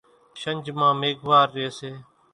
شنجھ 0.41 0.69
مان 0.77 0.93
ميگھوار 1.01 1.47
ريئيَ 1.55 1.69
سي۔ 1.79 1.91